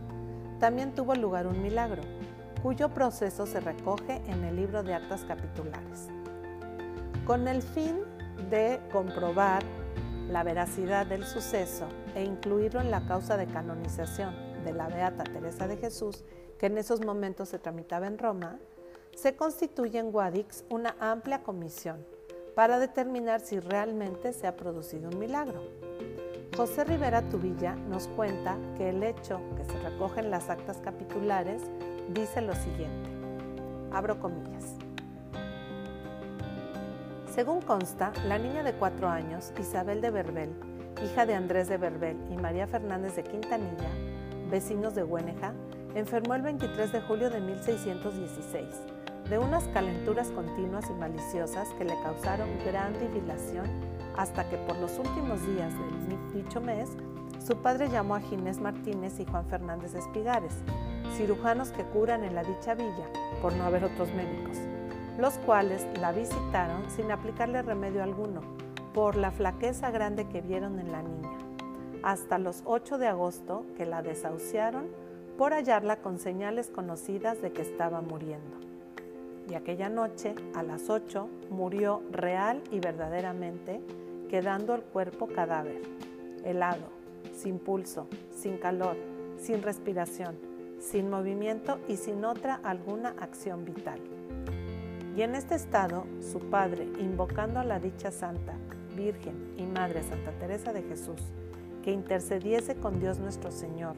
también 0.60 0.94
tuvo 0.94 1.14
lugar 1.14 1.46
un 1.46 1.62
milagro, 1.62 2.02
cuyo 2.62 2.90
proceso 2.90 3.46
se 3.46 3.60
recoge 3.60 4.16
en 4.26 4.44
el 4.44 4.54
libro 4.54 4.82
de 4.82 4.92
actas 4.92 5.24
capitulares. 5.24 6.08
Con 7.26 7.48
el 7.48 7.62
fin 7.62 8.00
de 8.50 8.78
comprobar 8.92 9.62
la 10.28 10.42
veracidad 10.42 11.06
del 11.06 11.24
suceso 11.24 11.86
e 12.14 12.22
incluirlo 12.22 12.82
en 12.82 12.90
la 12.90 13.06
causa 13.06 13.38
de 13.38 13.46
canonización 13.46 14.34
de 14.62 14.74
la 14.74 14.88
Beata 14.88 15.24
Teresa 15.24 15.66
de 15.66 15.78
Jesús, 15.78 16.22
que 16.58 16.66
en 16.66 16.76
esos 16.76 17.02
momentos 17.02 17.48
se 17.48 17.58
tramitaba 17.58 18.08
en 18.08 18.18
Roma, 18.18 18.58
se 19.16 19.36
constituye 19.36 19.98
en 19.98 20.12
Guadix 20.12 20.66
una 20.68 20.94
amplia 21.00 21.42
comisión 21.42 22.04
para 22.54 22.78
determinar 22.78 23.40
si 23.40 23.58
realmente 23.58 24.32
se 24.32 24.46
ha 24.46 24.56
producido 24.56 25.10
un 25.10 25.18
milagro. 25.18 25.62
José 26.56 26.84
Rivera 26.84 27.22
Tubilla 27.28 27.74
nos 27.74 28.06
cuenta 28.08 28.56
que 28.76 28.90
el 28.90 29.02
hecho 29.02 29.40
que 29.56 29.64
se 29.64 29.78
recoge 29.80 30.20
en 30.20 30.30
las 30.30 30.50
actas 30.50 30.78
capitulares 30.78 31.62
dice 32.10 32.40
lo 32.40 32.54
siguiente, 32.54 33.10
abro 33.92 34.20
comillas. 34.20 34.76
Según 37.34 37.60
consta, 37.62 38.12
la 38.28 38.38
niña 38.38 38.62
de 38.62 38.74
cuatro 38.74 39.08
años, 39.08 39.52
Isabel 39.58 40.00
de 40.00 40.10
Berbel, 40.10 40.50
hija 41.04 41.26
de 41.26 41.34
Andrés 41.34 41.68
de 41.68 41.78
Berbel 41.78 42.16
y 42.30 42.36
María 42.36 42.68
Fernández 42.68 43.16
de 43.16 43.24
Quintanilla, 43.24 43.90
vecinos 44.48 44.94
de 44.94 45.02
Huéneja, 45.02 45.52
enfermó 45.96 46.36
el 46.36 46.42
23 46.42 46.92
de 46.92 47.00
julio 47.00 47.30
de 47.30 47.40
1616 47.40 48.93
de 49.28 49.38
unas 49.38 49.64
calenturas 49.68 50.30
continuas 50.30 50.90
y 50.90 50.92
maliciosas 50.94 51.68
que 51.78 51.84
le 51.84 51.94
causaron 52.02 52.48
gran 52.64 52.92
dilación 53.12 53.66
hasta 54.16 54.48
que 54.48 54.58
por 54.58 54.76
los 54.76 54.98
últimos 54.98 55.44
días 55.46 55.72
del 55.72 56.32
dicho 56.44 56.60
mes, 56.60 56.90
su 57.44 57.56
padre 57.56 57.88
llamó 57.88 58.14
a 58.14 58.20
Ginés 58.20 58.60
Martínez 58.60 59.18
y 59.20 59.24
Juan 59.24 59.46
Fernández 59.46 59.94
Espigares, 59.94 60.54
cirujanos 61.16 61.70
que 61.70 61.84
curan 61.84 62.24
en 62.24 62.34
la 62.34 62.44
dicha 62.44 62.74
villa, 62.74 63.06
por 63.42 63.54
no 63.54 63.64
haber 63.64 63.84
otros 63.84 64.12
médicos, 64.14 64.58
los 65.18 65.34
cuales 65.38 65.86
la 65.98 66.12
visitaron 66.12 66.90
sin 66.90 67.10
aplicarle 67.10 67.62
remedio 67.62 68.02
alguno, 68.02 68.40
por 68.92 69.16
la 69.16 69.30
flaqueza 69.30 69.90
grande 69.90 70.28
que 70.28 70.40
vieron 70.40 70.78
en 70.78 70.92
la 70.92 71.02
niña, 71.02 71.38
hasta 72.02 72.38
los 72.38 72.62
8 72.64 72.98
de 72.98 73.08
agosto 73.08 73.66
que 73.76 73.86
la 73.86 74.02
desahuciaron 74.02 74.86
por 75.36 75.52
hallarla 75.52 75.96
con 75.96 76.18
señales 76.18 76.68
conocidas 76.68 77.42
de 77.42 77.52
que 77.52 77.62
estaba 77.62 78.00
muriendo. 78.00 78.63
Y 79.48 79.54
aquella 79.54 79.88
noche, 79.88 80.34
a 80.54 80.62
las 80.62 80.88
8, 80.88 81.28
murió 81.50 82.02
real 82.10 82.62
y 82.70 82.80
verdaderamente 82.80 83.80
quedando 84.28 84.74
el 84.74 84.82
cuerpo 84.82 85.26
cadáver, 85.26 85.82
helado, 86.44 86.88
sin 87.32 87.58
pulso, 87.58 88.08
sin 88.30 88.56
calor, 88.56 88.96
sin 89.38 89.62
respiración, 89.62 90.36
sin 90.80 91.10
movimiento 91.10 91.78
y 91.88 91.96
sin 91.96 92.24
otra 92.24 92.60
alguna 92.62 93.14
acción 93.20 93.64
vital. 93.64 94.00
Y 95.16 95.22
en 95.22 95.34
este 95.34 95.54
estado, 95.54 96.04
su 96.20 96.40
padre, 96.40 96.88
invocando 96.98 97.60
a 97.60 97.64
la 97.64 97.78
dicha 97.78 98.10
santa, 98.10 98.54
Virgen 98.96 99.54
y 99.56 99.62
Madre 99.64 100.02
Santa 100.02 100.32
Teresa 100.32 100.72
de 100.72 100.82
Jesús, 100.82 101.20
que 101.82 101.92
intercediese 101.92 102.76
con 102.76 102.98
Dios 102.98 103.18
nuestro 103.18 103.52
Señor, 103.52 103.94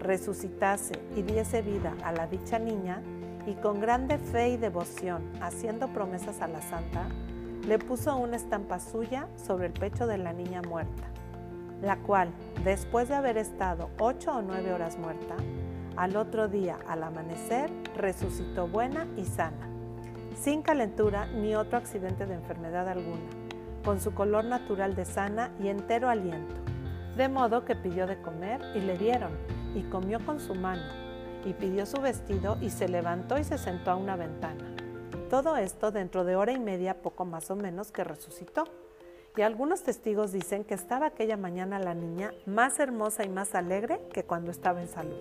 resucitase 0.00 0.94
y 1.14 1.22
diese 1.22 1.62
vida 1.62 1.94
a 2.02 2.12
la 2.12 2.26
dicha 2.26 2.58
niña, 2.58 3.02
y 3.46 3.54
con 3.54 3.80
grande 3.80 4.18
fe 4.18 4.50
y 4.50 4.56
devoción, 4.56 5.22
haciendo 5.40 5.88
promesas 5.88 6.42
a 6.42 6.48
la 6.48 6.60
santa, 6.60 7.06
le 7.66 7.78
puso 7.78 8.16
una 8.16 8.36
estampa 8.36 8.80
suya 8.80 9.28
sobre 9.36 9.66
el 9.66 9.72
pecho 9.72 10.06
de 10.06 10.18
la 10.18 10.32
niña 10.32 10.62
muerta. 10.62 11.04
la 11.82 11.96
cual, 11.96 12.30
después 12.64 13.08
de 13.08 13.14
haber 13.14 13.36
estado 13.36 13.90
ocho 13.98 14.32
o 14.32 14.42
nueve 14.42 14.72
horas 14.72 14.98
muerta, 14.98 15.36
al 15.96 16.16
otro 16.16 16.48
día, 16.48 16.78
al 16.88 17.02
amanecer, 17.02 17.70
resucitó 17.96 18.68
buena 18.68 19.06
y 19.16 19.24
sana, 19.24 19.68
sin 20.40 20.62
calentura 20.62 21.26
ni 21.26 21.54
otro 21.54 21.78
accidente 21.78 22.26
de 22.26 22.34
enfermedad 22.34 22.88
alguna, 22.88 23.28
con 23.84 24.00
su 24.00 24.14
color 24.14 24.44
natural 24.44 24.94
de 24.94 25.04
sana 25.04 25.50
y 25.62 25.68
entero 25.68 26.08
aliento, 26.08 26.54
de 27.16 27.28
modo 27.28 27.64
que 27.64 27.76
pidió 27.76 28.06
de 28.06 28.20
comer 28.20 28.60
y 28.74 28.80
le 28.80 28.98
dieron, 28.98 29.32
y 29.74 29.82
comió 29.82 30.24
con 30.24 30.40
su 30.40 30.54
mano, 30.54 30.82
y 31.46 31.54
pidió 31.54 31.86
su 31.86 32.00
vestido 32.00 32.58
y 32.60 32.70
se 32.70 32.88
levantó 32.88 33.38
y 33.38 33.44
se 33.44 33.56
sentó 33.56 33.92
a 33.92 33.96
una 33.96 34.16
ventana. 34.16 34.64
Todo 35.30 35.56
esto 35.56 35.92
dentro 35.92 36.24
de 36.24 36.34
hora 36.34 36.52
y 36.52 36.58
media, 36.58 37.00
poco 37.02 37.24
más 37.24 37.50
o 37.50 37.56
menos, 37.56 37.92
que 37.92 38.04
resucitó. 38.04 38.64
Y 39.36 39.42
algunos 39.42 39.82
testigos 39.82 40.32
dicen 40.32 40.64
que 40.64 40.74
estaba 40.74 41.06
aquella 41.06 41.36
mañana 41.36 41.78
la 41.78 41.94
niña 41.94 42.32
más 42.46 42.80
hermosa 42.80 43.24
y 43.24 43.28
más 43.28 43.54
alegre 43.54 44.00
que 44.12 44.24
cuando 44.24 44.50
estaba 44.50 44.82
en 44.82 44.88
salud. 44.88 45.20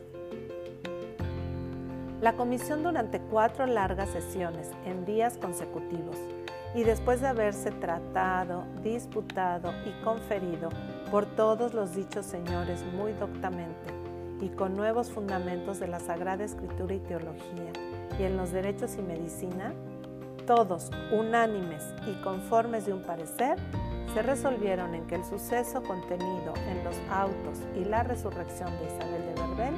La 2.21 2.33
comisión 2.33 2.81
durante 2.81 3.19
cuatro 3.19 3.67
largas 3.67 4.09
sesiones 4.09 4.71
en 4.85 5.05
días 5.05 5.37
consecutivos 5.37 6.17
y 6.73 6.83
después 6.83 7.21
de 7.21 7.27
haberse 7.27 7.71
tratado, 7.71 8.63
disputado 8.83 9.73
y 9.85 10.03
conferido 10.03 10.69
por 11.11 11.25
todos 11.25 11.73
los 11.73 11.95
dichos 11.95 12.25
señores 12.25 12.83
muy 12.97 13.11
doctamente 13.13 14.04
y 14.41 14.49
con 14.49 14.75
nuevos 14.75 15.11
fundamentos 15.11 15.79
de 15.79 15.87
la 15.87 15.99
Sagrada 15.99 16.43
Escritura 16.43 16.93
y 16.93 16.99
Teología 16.99 17.71
y 18.19 18.23
en 18.23 18.37
los 18.37 18.51
derechos 18.51 18.95
y 18.97 19.01
medicina, 19.01 19.73
todos 20.45 20.91
unánimes 21.11 21.83
y 22.07 22.13
conformes 22.21 22.85
de 22.85 22.93
un 22.93 23.01
parecer, 23.01 23.57
se 24.13 24.21
resolvieron 24.21 24.95
en 24.95 25.05
que 25.07 25.15
el 25.15 25.25
suceso 25.25 25.83
contenido 25.83 26.53
en 26.69 26.83
los 26.83 26.95
autos 27.11 27.59
y 27.75 27.83
la 27.83 28.03
resurrección 28.03 28.69
de 28.77 28.85
Isabel 28.85 29.25
de 29.25 29.41
Berbel 29.41 29.75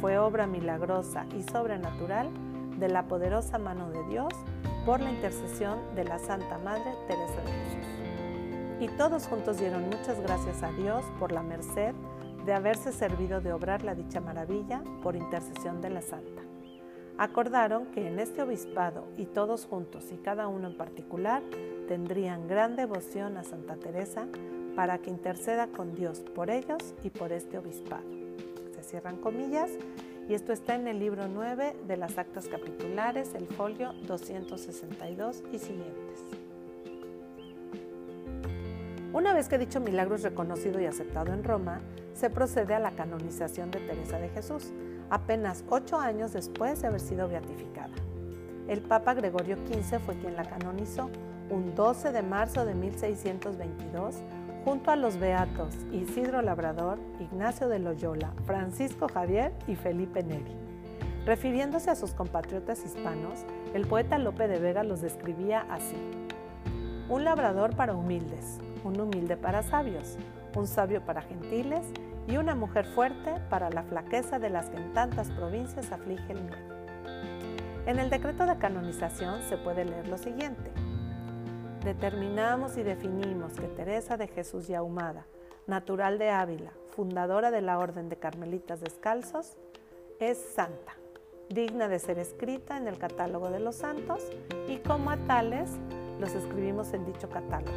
fue 0.00 0.18
obra 0.18 0.46
milagrosa 0.46 1.24
y 1.38 1.42
sobrenatural 1.50 2.28
de 2.78 2.88
la 2.88 3.04
poderosa 3.04 3.58
mano 3.58 3.90
de 3.90 4.02
Dios 4.08 4.32
por 4.84 5.00
la 5.00 5.10
intercesión 5.10 5.78
de 5.94 6.04
la 6.04 6.18
Santa 6.18 6.58
Madre 6.58 6.94
Teresa 7.06 7.40
de 7.44 7.52
Jesús. 7.52 7.90
Y 8.80 8.88
todos 8.96 9.26
juntos 9.26 9.58
dieron 9.58 9.84
muchas 9.84 10.20
gracias 10.20 10.62
a 10.62 10.72
Dios 10.72 11.04
por 11.18 11.32
la 11.32 11.42
merced 11.42 11.94
de 12.44 12.52
haberse 12.52 12.92
servido 12.92 13.40
de 13.40 13.52
obrar 13.52 13.82
la 13.82 13.94
dicha 13.94 14.20
maravilla 14.20 14.82
por 15.02 15.16
intercesión 15.16 15.80
de 15.80 15.90
la 15.90 16.02
Santa. 16.02 16.42
Acordaron 17.18 17.86
que 17.86 18.06
en 18.06 18.18
este 18.18 18.42
obispado 18.42 19.06
y 19.16 19.26
todos 19.26 19.66
juntos 19.66 20.10
y 20.10 20.16
cada 20.16 20.48
uno 20.48 20.68
en 20.68 20.76
particular 20.76 21.42
tendrían 21.88 22.48
gran 22.48 22.76
devoción 22.76 23.36
a 23.36 23.44
Santa 23.44 23.76
Teresa 23.76 24.26
para 24.74 24.98
que 24.98 25.10
interceda 25.10 25.66
con 25.66 25.94
Dios 25.94 26.20
por 26.34 26.50
ellos 26.50 26.94
y 27.02 27.10
por 27.10 27.32
este 27.32 27.58
obispado 27.58 28.20
cierran 28.90 29.16
comillas, 29.16 29.70
y 30.28 30.34
esto 30.34 30.52
está 30.52 30.74
en 30.74 30.88
el 30.88 30.98
libro 30.98 31.28
9 31.28 31.76
de 31.86 31.96
las 31.96 32.18
actas 32.18 32.48
capitulares, 32.48 33.34
el 33.34 33.46
folio 33.46 33.92
262 34.06 35.42
y 35.52 35.58
siguientes. 35.58 36.24
Una 39.12 39.32
vez 39.32 39.48
que 39.48 39.58
dicho 39.58 39.80
milagro 39.80 40.16
es 40.16 40.22
reconocido 40.22 40.80
y 40.80 40.86
aceptado 40.86 41.32
en 41.32 41.42
Roma, 41.42 41.80
se 42.20 42.28
procede 42.28 42.74
a 42.74 42.78
la 42.78 42.90
canonización 42.90 43.70
de 43.70 43.80
Teresa 43.80 44.18
de 44.18 44.28
Jesús, 44.28 44.74
apenas 45.08 45.64
ocho 45.70 45.98
años 45.98 46.34
después 46.34 46.82
de 46.82 46.88
haber 46.88 47.00
sido 47.00 47.28
beatificada. 47.28 47.94
El 48.68 48.82
Papa 48.82 49.14
Gregorio 49.14 49.56
XV 49.56 50.00
fue 50.00 50.18
quien 50.18 50.36
la 50.36 50.44
canonizó 50.44 51.08
un 51.48 51.74
12 51.74 52.12
de 52.12 52.22
marzo 52.22 52.66
de 52.66 52.74
1622 52.74 54.16
junto 54.66 54.90
a 54.90 54.96
los 54.96 55.16
beatos 55.16 55.74
Isidro 55.92 56.42
Labrador, 56.42 56.98
Ignacio 57.18 57.68
de 57.68 57.78
Loyola, 57.78 58.34
Francisco 58.44 59.08
Javier 59.08 59.54
y 59.66 59.74
Felipe 59.74 60.22
Neri. 60.22 60.54
Refiriéndose 61.24 61.90
a 61.90 61.94
sus 61.94 62.12
compatriotas 62.12 62.84
hispanos, 62.84 63.46
el 63.72 63.86
poeta 63.86 64.18
Lope 64.18 64.46
de 64.46 64.58
Vega 64.58 64.84
los 64.84 65.00
describía 65.00 65.64
así. 65.70 65.96
Un 67.08 67.24
labrador 67.24 67.74
para 67.74 67.94
humildes, 67.94 68.58
un 68.84 69.00
humilde 69.00 69.38
para 69.38 69.62
sabios, 69.62 70.18
un 70.56 70.66
sabio 70.66 71.04
para 71.04 71.22
gentiles 71.22 71.86
y 72.26 72.36
una 72.36 72.54
mujer 72.54 72.86
fuerte 72.86 73.34
para 73.48 73.70
la 73.70 73.82
flaqueza 73.82 74.38
de 74.38 74.50
las 74.50 74.68
que 74.70 74.76
en 74.76 74.92
tantas 74.92 75.30
provincias 75.30 75.92
aflige 75.92 76.32
el 76.32 76.42
miedo. 76.42 76.80
En 77.86 77.98
el 77.98 78.10
decreto 78.10 78.46
de 78.46 78.58
canonización 78.58 79.42
se 79.42 79.56
puede 79.56 79.84
leer 79.84 80.08
lo 80.08 80.18
siguiente 80.18 80.70
determinamos 81.84 82.76
y 82.76 82.82
definimos 82.82 83.54
que 83.54 83.66
Teresa 83.66 84.16
de 84.16 84.28
Jesús 84.28 84.68
y 84.68 84.74
Ahumada, 84.74 85.26
natural 85.66 86.18
de 86.18 86.30
Ávila, 86.30 86.72
fundadora 86.90 87.50
de 87.50 87.62
la 87.62 87.78
Orden 87.78 88.08
de 88.08 88.16
Carmelitas 88.16 88.80
Descalzos, 88.80 89.56
es 90.18 90.38
santa, 90.38 90.94
digna 91.48 91.88
de 91.88 91.98
ser 91.98 92.18
escrita 92.18 92.76
en 92.76 92.86
el 92.86 92.98
catálogo 92.98 93.50
de 93.50 93.60
los 93.60 93.76
santos 93.76 94.22
y 94.68 94.78
como 94.78 95.10
a 95.10 95.16
tales 95.16 95.70
los 96.20 96.34
escribimos 96.34 96.92
en 96.92 97.06
dicho 97.06 97.30
catálogo, 97.30 97.72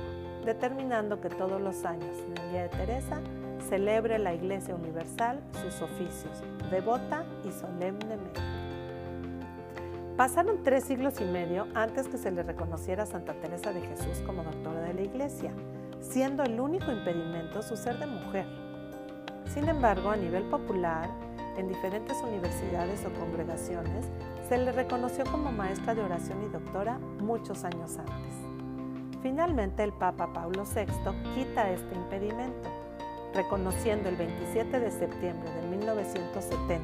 determinando 0.45 1.21
que 1.21 1.29
todos 1.29 1.61
los 1.61 1.85
años, 1.85 2.17
en 2.17 2.37
el 2.37 2.51
Día 2.51 2.63
de 2.63 2.69
Teresa, 2.69 3.21
celebre 3.73 4.19
la 4.19 4.35
Iglesia 4.35 4.75
Universal 4.75 5.41
sus 5.63 5.81
oficios, 5.81 6.43
devota 6.69 7.25
y 7.43 7.51
solemnemente. 7.51 8.39
Pasaron 10.15 10.61
tres 10.61 10.83
siglos 10.83 11.19
y 11.19 11.23
medio 11.23 11.65
antes 11.73 12.07
que 12.07 12.19
se 12.19 12.29
le 12.29 12.43
reconociera 12.43 13.01
a 13.01 13.05
Santa 13.07 13.33
Teresa 13.33 13.73
de 13.73 13.81
Jesús 13.81 14.21
como 14.27 14.43
doctora 14.43 14.81
de 14.81 14.93
la 14.93 15.01
Iglesia, 15.01 15.51
siendo 16.01 16.43
el 16.43 16.59
único 16.59 16.91
impedimento 16.91 17.63
su 17.63 17.75
ser 17.75 17.97
de 17.97 18.05
mujer. 18.05 18.45
Sin 19.51 19.67
embargo, 19.67 20.11
a 20.11 20.17
nivel 20.17 20.43
popular, 20.43 21.09
en 21.57 21.67
diferentes 21.67 22.21
universidades 22.21 23.03
o 23.07 23.19
congregaciones, 23.19 24.05
se 24.49 24.59
le 24.59 24.71
reconoció 24.71 25.25
como 25.25 25.51
maestra 25.51 25.95
de 25.95 26.03
oración 26.03 26.43
y 26.43 26.49
doctora 26.49 26.99
muchos 27.19 27.63
años 27.63 27.97
antes. 27.97 28.53
Finalmente, 29.23 29.81
el 29.81 29.93
Papa 29.93 30.31
Pablo 30.31 30.63
VI 30.63 30.85
quita 31.33 31.71
este 31.71 31.95
impedimento, 31.95 32.69
reconociendo 33.33 34.09
el 34.09 34.15
27 34.15 34.79
de 34.79 34.91
septiembre 34.91 35.49
de 35.51 35.77
1970 35.77 36.83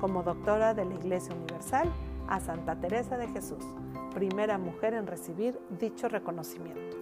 como 0.00 0.22
doctora 0.22 0.74
de 0.74 0.84
la 0.84 0.94
Iglesia 0.94 1.34
Universal 1.34 1.90
a 2.28 2.40
Santa 2.40 2.76
Teresa 2.76 3.16
de 3.16 3.28
Jesús, 3.28 3.64
primera 4.14 4.58
mujer 4.58 4.94
en 4.94 5.06
recibir 5.06 5.58
dicho 5.78 6.08
reconocimiento. 6.08 6.96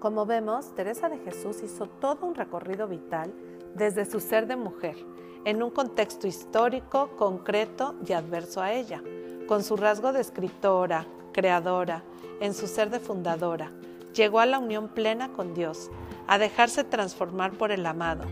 Como 0.00 0.26
vemos, 0.26 0.74
Teresa 0.74 1.08
de 1.08 1.18
Jesús 1.18 1.62
hizo 1.62 1.86
todo 1.86 2.26
un 2.26 2.34
recorrido 2.34 2.86
vital 2.86 3.32
desde 3.74 4.04
su 4.04 4.20
ser 4.20 4.46
de 4.46 4.56
mujer, 4.56 4.96
en 5.44 5.62
un 5.62 5.70
contexto 5.70 6.26
histórico, 6.26 7.10
concreto 7.16 7.94
y 8.06 8.12
adverso 8.12 8.60
a 8.60 8.72
ella, 8.72 9.02
con 9.46 9.62
su 9.62 9.76
rasgo 9.76 10.12
de 10.12 10.20
escritora, 10.20 11.06
creadora, 11.32 12.02
en 12.40 12.54
su 12.54 12.66
ser 12.66 12.90
de 12.90 13.00
fundadora, 13.00 13.72
llegó 14.14 14.40
a 14.40 14.46
la 14.46 14.58
unión 14.58 14.88
plena 14.88 15.32
con 15.32 15.54
Dios, 15.54 15.90
a 16.28 16.38
dejarse 16.38 16.84
transformar 16.84 17.52
por 17.52 17.72
el 17.72 17.84
amado, 17.86 18.24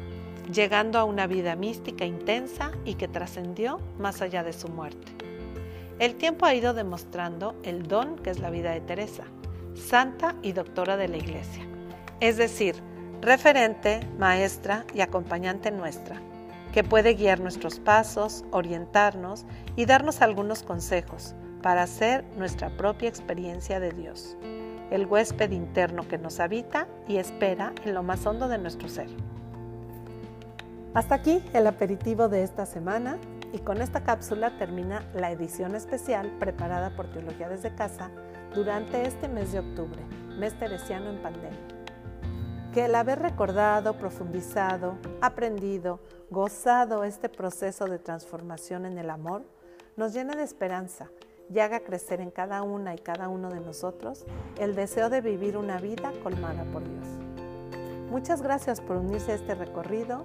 llegando 0.52 0.98
a 0.98 1.04
una 1.04 1.26
vida 1.26 1.56
mística 1.56 2.04
intensa 2.04 2.70
y 2.84 2.94
que 2.94 3.08
trascendió 3.08 3.80
más 3.98 4.22
allá 4.22 4.44
de 4.44 4.52
su 4.52 4.68
muerte. 4.68 5.12
El 5.98 6.16
tiempo 6.16 6.44
ha 6.46 6.54
ido 6.54 6.74
demostrando 6.74 7.56
el 7.62 7.88
don 7.88 8.16
que 8.16 8.30
es 8.30 8.38
la 8.38 8.50
vida 8.50 8.70
de 8.70 8.82
Teresa, 8.82 9.24
santa 9.74 10.36
y 10.42 10.52
doctora 10.52 10.96
de 10.96 11.08
la 11.08 11.16
Iglesia, 11.16 11.66
es 12.20 12.36
decir, 12.36 12.76
referente, 13.22 14.00
maestra 14.18 14.84
y 14.94 15.00
acompañante 15.00 15.70
nuestra, 15.70 16.20
que 16.72 16.84
puede 16.84 17.14
guiar 17.14 17.40
nuestros 17.40 17.80
pasos, 17.80 18.44
orientarnos 18.50 19.46
y 19.74 19.86
darnos 19.86 20.20
algunos 20.20 20.62
consejos 20.62 21.34
para 21.62 21.82
hacer 21.82 22.24
nuestra 22.36 22.68
propia 22.76 23.08
experiencia 23.08 23.80
de 23.80 23.92
Dios, 23.92 24.36
el 24.90 25.06
huésped 25.06 25.50
interno 25.50 26.06
que 26.06 26.18
nos 26.18 26.40
habita 26.40 26.86
y 27.08 27.16
espera 27.16 27.72
en 27.84 27.94
lo 27.94 28.02
más 28.02 28.26
hondo 28.26 28.48
de 28.48 28.58
nuestro 28.58 28.88
ser. 28.88 29.08
Hasta 30.94 31.16
aquí 31.16 31.42
el 31.52 31.66
aperitivo 31.66 32.28
de 32.28 32.42
esta 32.42 32.64
semana 32.64 33.18
y 33.52 33.58
con 33.58 33.82
esta 33.82 34.02
cápsula 34.02 34.56
termina 34.58 35.02
la 35.14 35.30
edición 35.30 35.74
especial 35.74 36.30
preparada 36.38 36.96
por 36.96 37.10
Teología 37.10 37.48
desde 37.48 37.74
Casa 37.74 38.10
durante 38.54 39.06
este 39.06 39.28
mes 39.28 39.52
de 39.52 39.58
octubre, 39.60 40.02
mes 40.38 40.58
teresiano 40.58 41.10
en 41.10 41.22
pandemia. 41.22 41.58
Que 42.72 42.86
el 42.86 42.94
haber 42.94 43.20
recordado, 43.20 43.98
profundizado, 43.98 44.98
aprendido, 45.20 46.00
gozado 46.30 47.04
este 47.04 47.28
proceso 47.28 47.86
de 47.86 47.98
transformación 47.98 48.86
en 48.86 48.98
el 48.98 49.10
amor 49.10 49.44
nos 49.96 50.12
llene 50.12 50.36
de 50.36 50.42
esperanza 50.42 51.10
y 51.52 51.58
haga 51.60 51.80
crecer 51.80 52.20
en 52.20 52.30
cada 52.30 52.62
una 52.62 52.94
y 52.94 52.98
cada 52.98 53.28
uno 53.28 53.50
de 53.50 53.60
nosotros 53.60 54.24
el 54.58 54.74
deseo 54.74 55.10
de 55.10 55.20
vivir 55.20 55.56
una 55.56 55.78
vida 55.78 56.12
colmada 56.22 56.64
por 56.72 56.82
Dios. 56.82 57.06
Muchas 58.10 58.42
gracias 58.42 58.80
por 58.80 58.96
unirse 58.96 59.32
a 59.32 59.34
este 59.34 59.54
recorrido, 59.54 60.24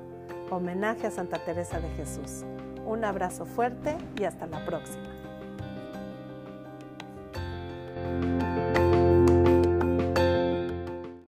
homenaje 0.49 1.07
a 1.07 1.11
Santa 1.11 1.43
Teresa 1.43 1.79
de 1.79 1.89
Jesús. 1.89 2.43
Un 2.85 3.03
abrazo 3.05 3.45
fuerte 3.45 3.97
y 4.19 4.23
hasta 4.23 4.47
la 4.47 4.65
próxima. 4.65 5.11